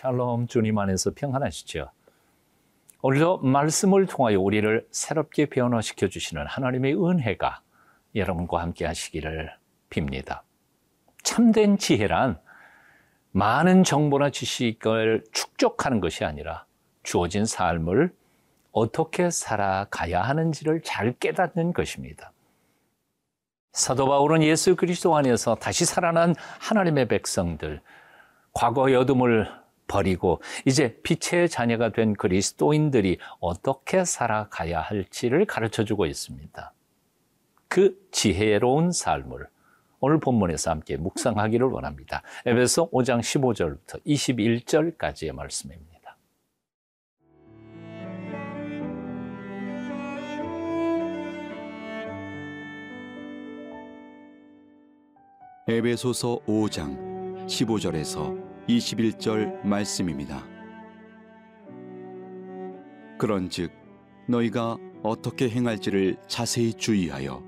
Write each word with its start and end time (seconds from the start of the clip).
샬롬 0.00 0.46
주님 0.46 0.78
안에서 0.78 1.10
평안하시죠. 1.14 1.90
오늘도 3.02 3.38
말씀을 3.38 4.06
통하여 4.06 4.40
우리를 4.40 4.86
새롭게 4.90 5.44
변화시켜 5.44 6.08
주시는 6.08 6.46
하나님의 6.46 6.94
은혜가 6.94 7.60
여러분과 8.14 8.62
함께 8.62 8.86
하시기를 8.86 9.52
빕니다. 9.90 10.40
참된 11.22 11.76
지혜란 11.76 12.40
많은 13.32 13.84
정보나 13.84 14.30
지식을 14.30 15.24
축적하는 15.32 16.00
것이 16.00 16.24
아니라 16.24 16.64
주어진 17.02 17.44
삶을 17.44 18.14
어떻게 18.72 19.30
살아가야 19.30 20.22
하는지를 20.22 20.80
잘 20.80 21.12
깨닫는 21.12 21.74
것입니다. 21.74 22.32
사도 23.72 24.06
바울은 24.06 24.42
예수 24.44 24.76
그리스도 24.76 25.14
안에서 25.14 25.56
다시 25.56 25.84
살아난 25.84 26.34
하나님의 26.58 27.06
백성들, 27.06 27.82
과거의 28.54 28.96
어둠을 28.96 29.59
버리고 29.90 30.40
이제 30.64 30.96
빛의 31.02 31.48
자녀가 31.48 31.90
된 31.90 32.14
그리스도인들이 32.14 33.18
어떻게 33.40 34.04
살아가야 34.04 34.80
할지를 34.80 35.46
가르쳐 35.46 35.84
주고 35.84 36.06
있습니다. 36.06 36.72
그 37.66 37.98
지혜로운 38.12 38.92
삶을 38.92 39.48
오늘 39.98 40.20
본문에서 40.20 40.70
함께 40.70 40.96
묵상하기를 40.96 41.66
원합니다. 41.66 42.22
에베소 42.46 42.90
5장 42.90 43.20
15절부터 43.20 44.04
21절까지의 44.06 45.32
말씀입니다. 45.32 46.16
에베소서 55.68 56.40
5장 56.46 57.46
15절에서 57.46 58.49
21절 58.78 59.64
말씀입니다. 59.66 60.46
그런즉 63.18 63.72
너희가 64.28 64.76
어떻게 65.02 65.48
행할지를 65.48 66.16
자세히 66.28 66.72
주의하여 66.72 67.42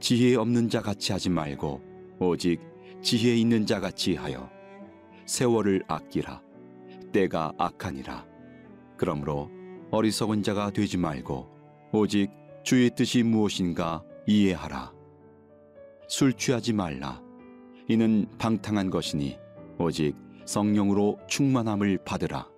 지혜 0.00 0.34
없는 0.36 0.68
자 0.68 0.80
같이 0.80 1.12
하지 1.12 1.30
말고 1.30 1.80
오직 2.18 2.60
지혜 3.02 3.36
있는 3.36 3.66
자 3.66 3.80
같이 3.80 4.16
하여 4.16 4.50
세월을 5.26 5.84
아끼라. 5.86 6.42
때가 7.12 7.52
악하니라. 7.58 8.26
그러므로 8.96 9.50
어리석은 9.90 10.42
자가 10.42 10.70
되지 10.70 10.96
말고 10.96 11.46
오직 11.92 12.30
주의 12.64 12.90
뜻이 12.90 13.22
무엇인가 13.22 14.02
이해하라. 14.26 14.92
술 16.08 16.32
취하지 16.32 16.72
말라. 16.72 17.20
이는 17.88 18.26
방탕한 18.38 18.90
것이니 18.90 19.38
오직 19.78 20.16
성령으로 20.46 21.18
충만함을 21.28 21.98
받으라. 22.04 22.48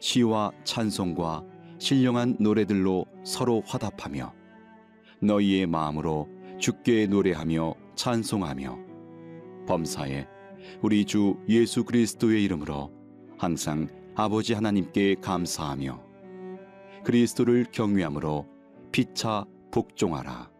시와 0.00 0.52
찬송과 0.64 1.44
신령한 1.78 2.36
노래들로 2.40 3.06
서로 3.24 3.62
화답하며 3.66 4.32
너희의 5.20 5.66
마음으로 5.66 6.28
주께 6.58 7.06
노래하며 7.06 7.74
찬송하며 7.96 8.78
범사에 9.66 10.26
우리 10.82 11.04
주 11.04 11.36
예수 11.48 11.84
그리스도의 11.84 12.44
이름으로 12.44 12.92
항상 13.38 13.88
아버지 14.14 14.54
하나님께 14.54 15.16
감사하며 15.16 16.02
그리스도를 17.04 17.66
경외함으로 17.70 18.46
피차 18.90 19.44
복종하라. 19.70 20.55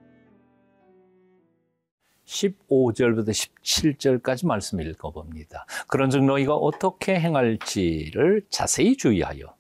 15절부터 2.27 3.31
17절까지 3.31 4.47
말씀 4.47 4.81
읽어봅니다. 4.81 5.67
그런즉 5.87 6.25
너희가 6.25 6.55
어떻게 6.55 7.19
행할지를 7.19 8.43
자세히 8.51 8.97
주의하여 8.97 9.55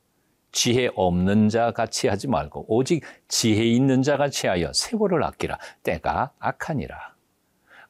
지혜 0.53 0.91
없는 0.95 1.49
자 1.49 1.71
같이 1.71 2.09
하지 2.09 2.29
말고 2.29 2.65
오직 2.69 3.05
지혜 3.29 3.65
있는 3.65 4.03
자 4.03 4.17
같이 4.17 4.47
하여 4.47 4.73
세월을 4.73 5.23
아끼라 5.23 5.59
때가 5.83 6.33
악하니라. 6.39 7.15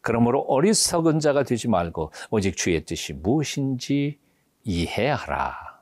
그러므로 0.01 0.41
어리석은 0.41 1.21
자가 1.21 1.43
되지 1.43 1.69
말고 1.69 2.13
오직 2.31 2.57
주의 2.57 2.85
뜻이 2.85 3.13
무엇인지 3.13 4.19
이해하라. 4.65 5.81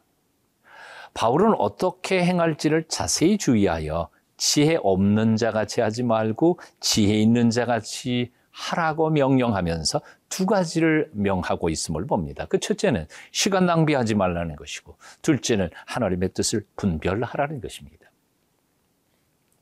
바울은 1.14 1.54
어떻게 1.58 2.22
행할지를 2.22 2.84
자세히 2.88 3.38
주의하여 3.38 4.08
지혜 4.36 4.78
없는 4.82 5.36
자 5.36 5.52
같이 5.52 5.80
하지 5.80 6.02
말고 6.02 6.58
지혜 6.80 7.14
있는 7.14 7.50
자 7.50 7.64
같이 7.66 8.30
하라고 8.54 9.10
명령하면서 9.10 10.00
두 10.28 10.46
가지를 10.46 11.10
명하고 11.12 11.70
있음을 11.70 12.06
봅니다. 12.06 12.46
그 12.46 12.60
첫째는 12.60 13.08
시간 13.32 13.66
낭비하지 13.66 14.14
말라는 14.14 14.54
것이고, 14.54 14.96
둘째는 15.22 15.70
하나님의 15.86 16.30
뜻을 16.34 16.64
분별하라는 16.76 17.60
것입니다. 17.60 18.10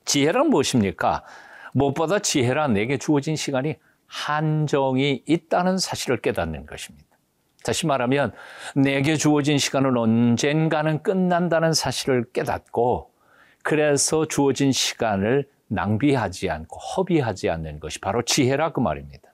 지혜란 0.04 0.50
무엇입니까? 0.50 1.25
무엇보다 1.72 2.19
지혜란 2.19 2.75
내게 2.75 2.98
주어진 2.98 3.34
시간이 3.34 3.76
한정이 4.06 5.22
있다는 5.26 5.78
사실을 5.78 6.20
깨닫는 6.20 6.66
것입니다. 6.66 7.06
다시 7.64 7.86
말하면 7.86 8.32
내게 8.74 9.16
주어진 9.16 9.56
시간은 9.56 9.97
언젠가는 9.97 11.03
끝난다는 11.03 11.72
사실을 11.72 12.24
깨닫고 12.32 13.10
그래서 13.62 14.26
주어진 14.26 14.72
시간을 14.72 15.48
낭비하지 15.72 16.50
않고 16.50 16.78
허비하지 16.78 17.50
않는 17.50 17.81
것이 17.81 18.00
바로 18.00 18.22
지혜라 18.22 18.72
그 18.72 18.81
말입니다. 18.81 19.33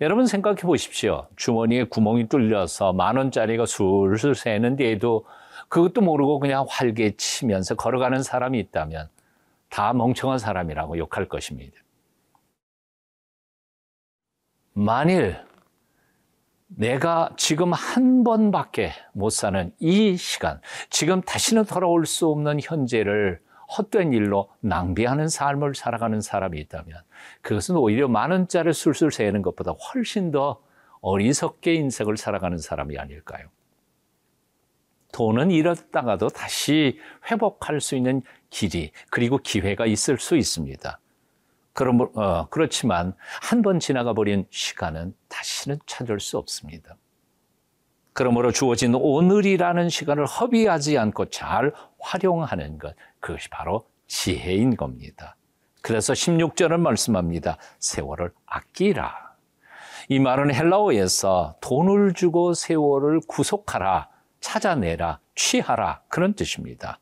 여러분 0.00 0.26
생각해 0.26 0.62
보십시오. 0.62 1.26
주머니에 1.36 1.84
구멍이 1.84 2.28
뚫려서 2.28 2.92
만 2.92 3.16
원짜리가 3.16 3.64
술술 3.66 4.34
새는데도 4.34 5.24
그것도 5.68 6.02
모르고 6.02 6.38
그냥 6.38 6.66
활개 6.68 7.16
치면서 7.16 7.74
걸어가는 7.74 8.22
사람이 8.22 8.58
있다면 8.58 9.08
다 9.68 9.92
멍청한 9.92 10.38
사람이라고 10.38 10.98
욕할 10.98 11.28
것입니다. 11.28 11.74
만일 14.72 15.36
내가 16.68 17.30
지금 17.36 17.72
한 17.72 18.24
번밖에 18.24 18.92
못 19.12 19.30
사는 19.30 19.72
이 19.78 20.16
시간, 20.16 20.60
지금 20.90 21.22
다시는 21.22 21.64
돌아올 21.64 22.04
수 22.06 22.28
없는 22.28 22.58
현재를 22.62 23.40
헛된 23.76 24.12
일로 24.12 24.50
낭비하는 24.60 25.28
삶을 25.28 25.74
살아가는 25.74 26.20
사람이 26.20 26.58
있다면 26.60 27.00
그것은 27.42 27.76
오히려 27.76 28.08
만 28.08 28.30
원짜리 28.30 28.72
술술 28.72 29.10
새는 29.10 29.42
것보다 29.42 29.72
훨씬 29.72 30.30
더 30.30 30.60
어리석게 31.00 31.74
인생을 31.74 32.16
살아가는 32.16 32.58
사람이 32.58 32.98
아닐까요? 32.98 33.48
돈은 35.12 35.50
잃었다가도 35.50 36.28
다시 36.28 36.98
회복할 37.30 37.80
수 37.80 37.96
있는 37.96 38.22
길이 38.50 38.92
그리고 39.10 39.38
기회가 39.38 39.86
있을 39.86 40.18
수 40.18 40.36
있습니다. 40.36 41.00
그럼 41.72 42.08
어, 42.14 42.48
그렇지만 42.48 43.14
한 43.42 43.62
번 43.62 43.80
지나가 43.80 44.12
버린 44.14 44.46
시간은 44.50 45.14
다시는 45.28 45.78
찾을 45.86 46.20
수 46.20 46.38
없습니다. 46.38 46.96
그러므로 48.16 48.50
주어진 48.50 48.94
오늘이라는 48.94 49.90
시간을 49.90 50.24
허비하지 50.24 50.96
않고 50.96 51.26
잘 51.26 51.74
활용하는 51.98 52.78
것, 52.78 52.96
그것이 53.20 53.50
바로 53.50 53.86
지혜인 54.06 54.74
겁니다. 54.74 55.36
그래서 55.82 56.14
16절은 56.14 56.80
말씀합니다. 56.80 57.58
세월을 57.78 58.32
아끼라. 58.46 59.34
이 60.08 60.18
말은 60.18 60.54
헬라어에서 60.54 61.56
돈을 61.60 62.14
주고 62.14 62.54
세월을 62.54 63.20
구속하라, 63.28 64.08
찾아내라, 64.40 65.20
취하라 65.34 66.00
그런 66.08 66.32
뜻입니다. 66.32 66.98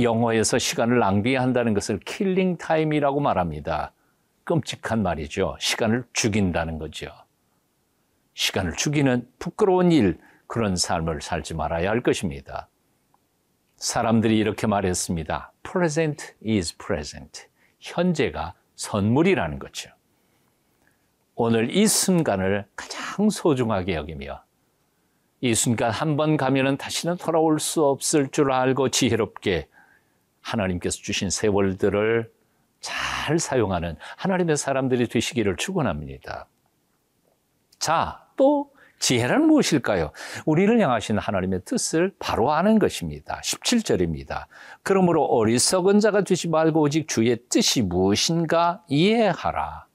영어에서 0.00 0.58
시간을 0.58 1.00
낭비한다는 1.00 1.74
것을 1.74 1.98
killing 1.98 2.56
time이라고 2.58 3.18
말합니다. 3.18 3.90
끔찍한 4.44 5.02
말이죠. 5.02 5.56
시간을 5.58 6.04
죽인다는 6.12 6.78
거죠. 6.78 7.10
시간을 8.38 8.76
죽이는 8.76 9.28
부끄러운 9.40 9.90
일, 9.90 10.16
그런 10.46 10.76
삶을 10.76 11.22
살지 11.22 11.54
말아야 11.54 11.90
할 11.90 12.04
것입니다. 12.04 12.68
사람들이 13.78 14.38
이렇게 14.38 14.68
말했습니다. 14.68 15.52
present 15.64 16.34
is 16.46 16.76
present. 16.76 17.48
현재가 17.80 18.54
선물이라는 18.76 19.58
거죠. 19.58 19.90
오늘 21.34 21.74
이 21.74 21.88
순간을 21.88 22.68
가장 22.76 23.28
소중하게 23.28 23.96
여기며 23.96 24.44
이 25.40 25.52
순간 25.56 25.90
한 25.90 26.16
번 26.16 26.36
가면은 26.36 26.76
다시는 26.76 27.16
돌아올 27.16 27.58
수 27.58 27.84
없을 27.84 28.28
줄 28.28 28.52
알고 28.52 28.90
지혜롭게 28.90 29.68
하나님께서 30.42 30.98
주신 30.98 31.28
세월들을 31.28 32.32
잘 32.80 33.40
사용하는 33.40 33.96
하나님의 34.16 34.56
사람들이 34.56 35.08
되시기를 35.08 35.56
축원합니다. 35.56 36.46
자, 37.80 38.27
또 38.38 38.70
지혜란 38.98 39.46
무엇일까요? 39.46 40.12
우리를 40.46 40.80
향하신 40.80 41.18
하나님의 41.18 41.60
뜻을 41.64 42.12
바로 42.18 42.52
아는 42.52 42.78
것입니다. 42.78 43.40
17절입니다. 43.44 44.46
그러므로 44.82 45.24
어리석은 45.24 46.00
자가 46.00 46.22
되지 46.22 46.48
말고 46.48 46.80
오직 46.80 47.06
주의 47.06 47.36
뜻이 47.48 47.82
무엇인가 47.82 48.82
이해하라. 48.88 49.86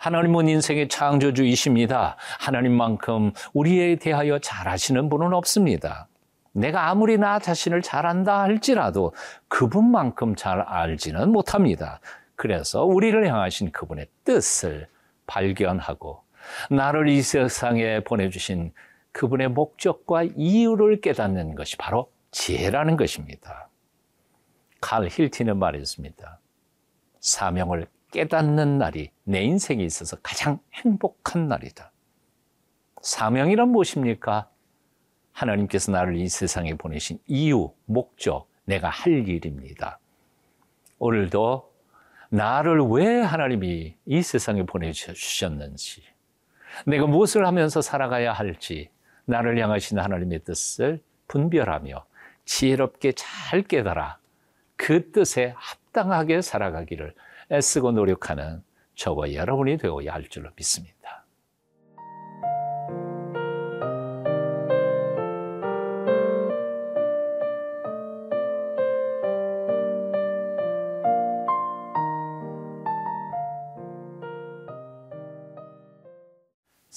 하나님은 0.00 0.48
인생의 0.48 0.88
창조주이십니다. 0.88 2.16
하나님만큼 2.40 3.32
우리에 3.52 3.96
대하여 3.96 4.38
잘하시는 4.38 5.08
분은 5.08 5.32
없습니다. 5.32 6.08
내가 6.52 6.88
아무리 6.88 7.18
나 7.18 7.38
자신을 7.38 7.82
잘한다 7.82 8.40
할지라도 8.40 9.12
그분만큼 9.48 10.34
잘 10.34 10.60
알지는 10.60 11.30
못합니다. 11.30 12.00
그래서 12.34 12.84
우리를 12.84 13.26
향하신 13.26 13.72
그분의 13.72 14.06
뜻을 14.24 14.88
발견하고 15.26 16.25
나를 16.70 17.08
이 17.08 17.22
세상에 17.22 18.00
보내주신 18.00 18.72
그분의 19.12 19.48
목적과 19.48 20.24
이유를 20.24 21.00
깨닫는 21.00 21.54
것이 21.54 21.76
바로 21.76 22.12
지혜라는 22.30 22.96
것입니다. 22.96 23.68
칼 24.80 25.08
힐티는 25.10 25.58
말했습니다. 25.58 26.38
사명을 27.20 27.88
깨닫는 28.12 28.78
날이 28.78 29.10
내 29.24 29.42
인생에 29.42 29.82
있어서 29.84 30.16
가장 30.22 30.58
행복한 30.74 31.48
날이다. 31.48 31.92
사명이란 33.02 33.68
무엇입니까? 33.68 34.50
하나님께서 35.32 35.92
나를 35.92 36.16
이 36.16 36.28
세상에 36.28 36.74
보내신 36.74 37.18
이유, 37.26 37.72
목적, 37.84 38.48
내가 38.64 38.88
할 38.88 39.28
일입니다. 39.28 39.98
오늘도 40.98 41.72
나를 42.30 42.80
왜 42.80 43.20
하나님이 43.20 43.96
이 44.06 44.22
세상에 44.22 44.64
보내주셨는지, 44.64 46.02
내가 46.84 47.06
무엇을 47.06 47.46
하면서 47.46 47.80
살아가야 47.80 48.32
할지, 48.32 48.90
나를 49.24 49.58
향하신 49.58 49.98
하나님의 49.98 50.40
뜻을 50.40 51.00
분별하며 51.28 52.04
지혜롭게 52.44 53.12
잘 53.12 53.62
깨달아 53.62 54.18
그 54.76 55.10
뜻에 55.10 55.54
합당하게 55.56 56.42
살아가기를 56.42 57.14
애쓰고 57.50 57.92
노력하는 57.92 58.62
저와 58.94 59.34
여러분이 59.34 59.78
되어야 59.78 60.12
할 60.12 60.28
줄로 60.28 60.50
믿습니다. 60.56 60.95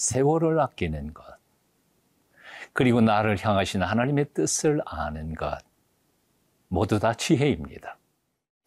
세월을 0.10 0.60
아끼는 0.60 1.14
것, 1.14 1.24
그리고 2.74 3.00
나를 3.02 3.38
향하신 3.40 3.84
하나님의 3.84 4.34
뜻을 4.34 4.82
아는 4.86 5.36
것, 5.36 5.60
모두 6.68 7.00
다 7.00 7.14
지혜입니다. 7.14 7.98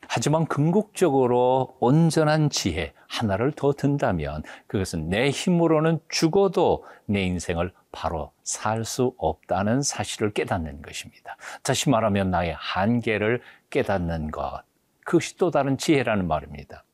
하지만 0.08 0.46
궁극적으로 0.46 1.76
온전한 1.80 2.50
지혜 2.50 2.92
하나를 3.08 3.52
더 3.52 3.72
든다면 3.72 4.42
그것은 4.66 5.08
내 5.08 5.30
힘으로는 5.30 6.00
죽어도 6.08 6.84
내 7.06 7.22
인생을 7.22 7.72
바로 7.92 8.32
살 8.42 8.84
수 8.84 9.14
없다는 9.16 9.82
사실을 9.82 10.32
깨닫는 10.32 10.82
것입니다. 10.82 11.36
다시 11.62 11.88
말하면 11.88 12.30
나의 12.30 12.54
한계를 12.58 13.40
깨닫는 13.70 14.30
것. 14.30 14.62
그것이 15.04 15.36
또 15.38 15.50
다른 15.50 15.78
지혜라는 15.78 16.28
말입니다. 16.28 16.84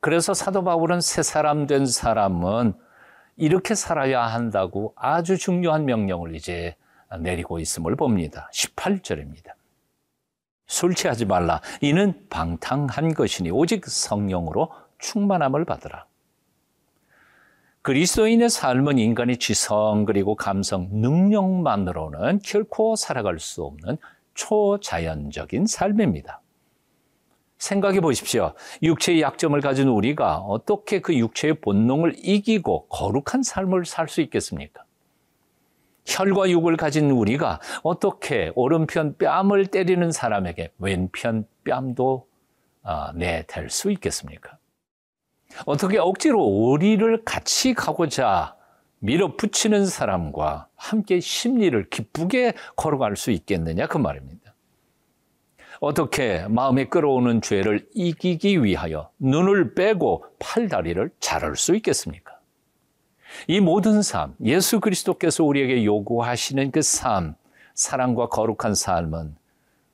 그래서 0.00 0.32
사도 0.32 0.64
바울은 0.64 1.00
새 1.00 1.22
사람 1.22 1.66
된 1.66 1.86
사람은 1.86 2.87
이렇게 3.38 3.74
살아야 3.76 4.22
한다고 4.22 4.92
아주 4.96 5.38
중요한 5.38 5.84
명령을 5.84 6.34
이제 6.34 6.76
내리고 7.20 7.60
있음을 7.60 7.94
봅니다. 7.94 8.50
18절입니다. 8.52 9.52
술 10.66 10.94
취하지 10.94 11.24
말라. 11.24 11.62
이는 11.80 12.26
방탕한 12.28 13.14
것이니 13.14 13.50
오직 13.50 13.86
성령으로 13.86 14.70
충만함을 14.98 15.64
받으라. 15.64 16.04
그리스도인의 17.82 18.50
삶은 18.50 18.98
인간의 18.98 19.38
지성 19.38 20.04
그리고 20.04 20.34
감성, 20.34 20.88
능력만으로는 20.90 22.40
결코 22.44 22.96
살아갈 22.96 23.38
수 23.38 23.62
없는 23.62 23.96
초자연적인 24.34 25.66
삶입니다. 25.66 26.42
생각해 27.58 28.00
보십시오. 28.00 28.54
육체의 28.82 29.20
약점을 29.20 29.60
가진 29.60 29.88
우리가 29.88 30.38
어떻게 30.38 31.00
그 31.00 31.16
육체의 31.16 31.54
본능을 31.60 32.14
이기고 32.18 32.86
거룩한 32.88 33.42
삶을 33.42 33.84
살 33.84 34.08
수 34.08 34.20
있겠습니까? 34.22 34.84
혈과 36.06 36.48
육을 36.48 36.78
가진 36.78 37.10
우리가 37.10 37.60
어떻게 37.82 38.50
오른편 38.54 39.16
뺨을 39.18 39.66
때리는 39.66 40.10
사람에게 40.10 40.72
왼편 40.78 41.46
뺨도 41.64 42.26
아, 42.82 43.12
내댈 43.14 43.68
수 43.68 43.90
있겠습니까? 43.90 44.56
어떻게 45.66 45.98
억지로 45.98 46.42
오리를 46.46 47.24
같이 47.24 47.74
가고자 47.74 48.56
밀어붙이는 49.00 49.84
사람과 49.86 50.68
함께 50.74 51.20
심리를 51.20 51.90
기쁘게 51.90 52.54
걸어갈 52.76 53.16
수 53.16 53.30
있겠느냐 53.30 53.86
그 53.86 53.98
말입니다. 53.98 54.47
어떻게 55.80 56.46
마음에 56.48 56.86
끌어오는 56.86 57.40
죄를 57.40 57.86
이기기 57.94 58.62
위하여 58.64 59.10
눈을 59.18 59.74
빼고 59.74 60.24
팔다리를 60.38 61.10
자를 61.20 61.56
수 61.56 61.74
있겠습니까? 61.76 62.38
이 63.46 63.60
모든 63.60 64.02
삶, 64.02 64.34
예수 64.44 64.80
그리스도께서 64.80 65.44
우리에게 65.44 65.84
요구하시는 65.84 66.70
그 66.70 66.82
삶, 66.82 67.34
사랑과 67.74 68.28
거룩한 68.28 68.74
삶은 68.74 69.36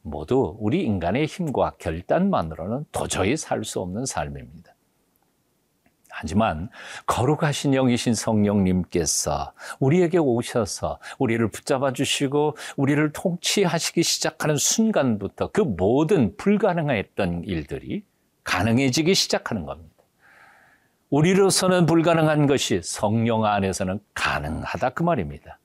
모두 0.02 0.56
우리 0.60 0.82
인간의 0.84 1.26
힘과 1.26 1.72
결단만으로는 1.78 2.86
도저히 2.92 3.36
살 3.36 3.64
수 3.64 3.80
없는 3.80 4.06
삶입니다. 4.06 4.73
하지만 6.16 6.68
거룩하신 7.06 7.72
영이신 7.74 8.14
성령님께서 8.14 9.52
우리에게 9.80 10.18
오셔서 10.18 11.00
우리를 11.18 11.46
붙잡아 11.48 11.92
주시고 11.92 12.56
우리를 12.76 13.12
통치하시기 13.12 14.04
시작하는 14.04 14.56
순간부터 14.56 15.50
그 15.50 15.60
모든 15.60 16.36
불가능했던 16.36 17.42
일들이 17.44 18.04
가능해지기 18.44 19.12
시작하는 19.12 19.66
겁니다. 19.66 19.92
우리로서는 21.10 21.86
불가능한 21.86 22.46
것이 22.46 22.80
성령 22.84 23.44
안에서는 23.44 23.98
가능하다 24.14 24.90
그 24.90 25.02
말입니다. 25.02 25.58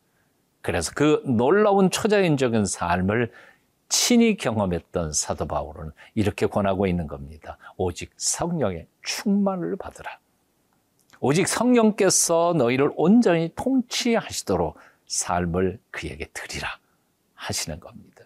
그래서 0.62 0.92
그 0.96 1.22
놀라운 1.26 1.92
초자연적인 1.92 2.66
삶을 2.66 3.32
친히 3.88 4.36
경험했던 4.36 5.14
사도 5.14 5.46
바울은 5.46 5.92
이렇게 6.16 6.48
권하고 6.48 6.88
있는 6.88 7.06
겁니다. 7.06 7.60
오직 7.78 8.12
성령의 8.18 8.88
충만을 9.04 9.76
받으라. 9.78 10.20
오직 11.22 11.48
성령께서 11.48 12.54
너희를 12.58 12.92
온전히 12.96 13.52
통치하시도록 13.56 14.78
삶을 15.08 15.80
그에게 15.92 16.28
드리라 16.34 16.70
하시는 17.34 17.80
겁니다. 17.80 18.24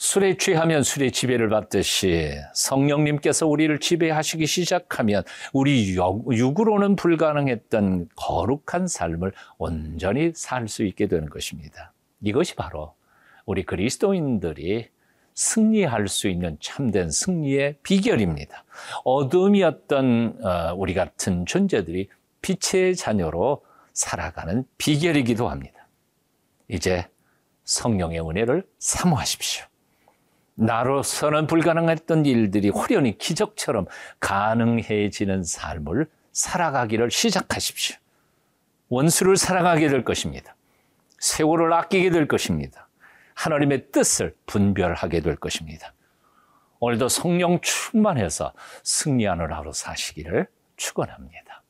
술에 0.00 0.36
취하면 0.36 0.84
술의 0.84 1.10
지배를 1.10 1.48
받듯이 1.48 2.32
성령님께서 2.54 3.48
우리를 3.48 3.80
지배하시기 3.80 4.46
시작하면 4.46 5.24
우리 5.52 5.96
육으로는 5.96 6.94
불가능했던 6.94 8.08
거룩한 8.14 8.86
삶을 8.86 9.32
온전히 9.58 10.32
살 10.34 10.68
수 10.68 10.84
있게 10.84 11.08
되는 11.08 11.28
것입니다. 11.28 11.92
이것이 12.22 12.54
바로 12.54 12.94
우리 13.44 13.64
그리스도인들이 13.64 14.88
승리할 15.38 16.08
수 16.08 16.26
있는 16.28 16.58
참된 16.60 17.12
승리의 17.12 17.76
비결입니다. 17.84 18.64
어둠이었던 19.04 20.38
어, 20.42 20.74
우리 20.76 20.94
같은 20.94 21.46
존재들이 21.46 22.08
빛의 22.42 22.96
자녀로 22.96 23.64
살아가는 23.92 24.64
비결이기도 24.78 25.48
합니다. 25.48 25.86
이제 26.66 27.06
성령의 27.62 28.20
은혜를 28.20 28.66
사모하십시오. 28.80 29.64
나로서는 30.56 31.46
불가능했던 31.46 32.26
일들이 32.26 32.70
호련히 32.70 33.16
기적처럼 33.16 33.86
가능해지는 34.18 35.44
삶을 35.44 36.08
살아가기를 36.32 37.12
시작하십시오. 37.12 37.96
원수를 38.88 39.36
사랑하게 39.36 39.88
될 39.88 40.02
것입니다. 40.02 40.56
세월을 41.20 41.72
아끼게 41.72 42.10
될 42.10 42.26
것입니다. 42.26 42.87
하나님의 43.38 43.92
뜻을 43.92 44.36
분별하게 44.46 45.20
될 45.20 45.36
것입니다. 45.36 45.94
오늘도 46.80 47.08
성령 47.08 47.60
충만해서 47.60 48.52
승리하는 48.82 49.52
하루 49.52 49.72
사시기를 49.72 50.48
축원합니다. 50.76 51.62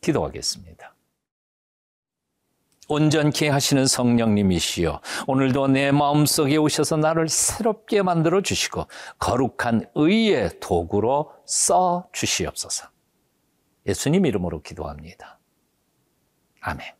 기도하겠습니다. 0.00 0.94
온전케 2.88 3.48
하시는 3.48 3.86
성령님이시여 3.86 5.00
오늘도 5.28 5.68
내 5.68 5.92
마음속에 5.92 6.56
오셔서 6.56 6.96
나를 6.96 7.28
새롭게 7.28 8.02
만들어 8.02 8.40
주시고 8.40 8.86
거룩한 9.18 9.90
의의 9.94 10.58
도구로 10.58 11.32
써 11.44 12.08
주시옵소서. 12.12 12.88
예수님 13.86 14.26
이름으로 14.26 14.62
기도합니다. 14.62 15.38
아멘. 16.60 16.99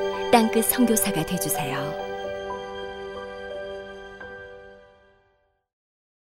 땅끝 0.31 0.65
선교사가 0.65 1.25
되주세요. 1.25 2.10